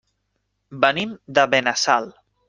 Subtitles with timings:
[0.85, 2.09] Venim de Benassal.